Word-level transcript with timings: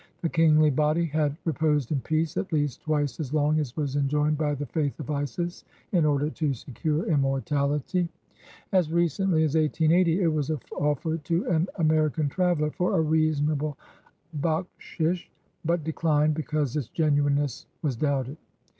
The 0.23 0.29
kingly 0.29 0.71
body 0.71 1.05
had 1.05 1.37
"reposed 1.45 1.91
in 1.91 2.01
peace" 2.01 2.35
at 2.35 2.51
least 2.51 2.81
twice 2.81 3.19
as 3.19 3.35
long 3.35 3.59
as 3.59 3.77
was 3.77 3.95
enjoined 3.95 4.35
by 4.35 4.55
the 4.55 4.65
faith 4.65 4.99
of 4.99 5.11
Isis 5.11 5.63
in 5.91 6.05
order 6.05 6.31
to 6.31 6.55
secure 6.55 7.03
inmiortality. 7.03 8.09
As 8.71 8.91
recently 8.91 9.43
as 9.43 9.53
1880 9.53 10.23
it 10.23 10.27
was 10.33 10.49
offered 10.75 11.23
to 11.25 11.45
an 11.49 11.67
American 11.75 12.29
traveler 12.29 12.71
"for 12.71 12.97
a 12.97 13.01
reasonable 13.01 13.77
bakhshish," 14.39 15.29
but 15.63 15.83
declined 15.83 16.33
because 16.33 16.75
its 16.75 16.87
genuineness 16.87 17.67
was 17.83 17.95
doubted. 17.95 18.37